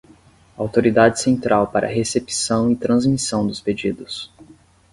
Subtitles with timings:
[0.57, 4.33] autoridade central para recepção e transmissão dos pedidos